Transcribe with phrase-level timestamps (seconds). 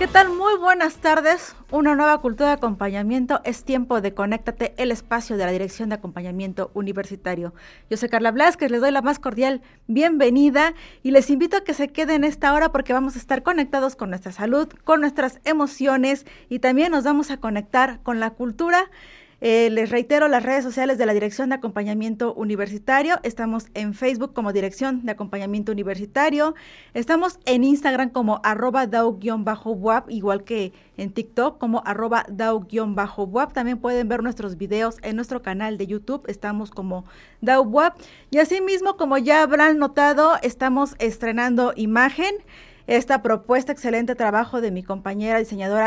[0.00, 0.30] ¿Qué tal?
[0.30, 1.54] Muy buenas tardes.
[1.70, 3.42] Una nueva cultura de acompañamiento.
[3.44, 7.52] Es tiempo de Conéctate, el espacio de la Dirección de Acompañamiento Universitario.
[7.90, 10.72] Yo soy Carla Blasquez, les doy la más cordial bienvenida
[11.02, 14.08] y les invito a que se queden esta hora porque vamos a estar conectados con
[14.08, 18.90] nuestra salud, con nuestras emociones y también nos vamos a conectar con la cultura
[19.40, 23.18] eh, les reitero las redes sociales de la Dirección de Acompañamiento Universitario.
[23.22, 26.54] Estamos en Facebook como Dirección de Acompañamiento Universitario.
[26.92, 33.52] Estamos en Instagram como arroba DAO-WAP, igual que en TikTok como arroba DAO-WAP.
[33.52, 36.24] También pueden ver nuestros videos en nuestro canal de YouTube.
[36.26, 37.06] Estamos como
[37.40, 37.94] DAO-WAP.
[38.30, 42.34] Y asimismo, como ya habrán notado, estamos estrenando imagen
[42.90, 45.86] esta propuesta, excelente trabajo de mi compañera diseñadora